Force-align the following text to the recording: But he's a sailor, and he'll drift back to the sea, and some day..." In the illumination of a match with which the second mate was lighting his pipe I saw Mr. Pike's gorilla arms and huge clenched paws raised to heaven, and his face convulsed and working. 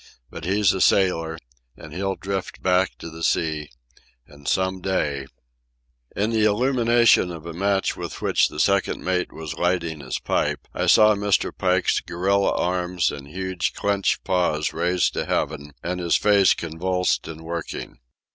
But 0.31 0.45
he's 0.45 0.73
a 0.73 0.81
sailor, 0.81 1.37
and 1.77 1.93
he'll 1.93 2.15
drift 2.15 2.63
back 2.63 2.97
to 2.97 3.11
the 3.11 3.21
sea, 3.21 3.69
and 4.25 4.47
some 4.47 4.81
day..." 4.81 5.27
In 6.15 6.31
the 6.31 6.43
illumination 6.43 7.29
of 7.29 7.45
a 7.45 7.53
match 7.53 7.95
with 7.95 8.19
which 8.19 8.47
the 8.47 8.59
second 8.59 9.03
mate 9.03 9.31
was 9.31 9.53
lighting 9.53 9.99
his 9.99 10.17
pipe 10.17 10.67
I 10.73 10.87
saw 10.87 11.13
Mr. 11.13 11.55
Pike's 11.55 11.99
gorilla 11.99 12.51
arms 12.55 13.11
and 13.11 13.27
huge 13.27 13.73
clenched 13.75 14.23
paws 14.23 14.73
raised 14.73 15.13
to 15.13 15.25
heaven, 15.27 15.71
and 15.83 15.99
his 15.99 16.15
face 16.15 16.55
convulsed 16.55 17.27
and 17.27 17.41
working. 17.41 17.99